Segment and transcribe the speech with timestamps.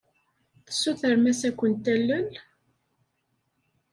[0.65, 2.29] Tessutrem-as ad ken-talel?